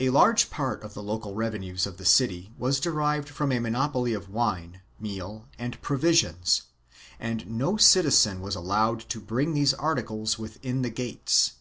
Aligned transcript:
A 0.00 0.08
large 0.08 0.48
part 0.48 0.82
of 0.82 0.94
the 0.94 1.02
local 1.02 1.34
revenues 1.34 1.86
of 1.86 1.98
the 1.98 2.06
city 2.06 2.50
was 2.56 2.80
derived 2.80 3.28
from 3.28 3.52
a 3.52 3.58
monopoly 3.58 4.14
of 4.14 4.30
wine, 4.30 4.80
meal 4.98 5.48
and 5.58 5.78
provisions 5.82 6.62
and 7.20 7.46
no 7.46 7.76
citizen 7.76 8.40
was 8.40 8.54
allowed 8.54 9.00
to 9.10 9.20
bring 9.20 9.52
these 9.52 9.74
articles 9.74 10.38
within 10.38 10.80
the 10.80 10.88
gates. 10.88 11.56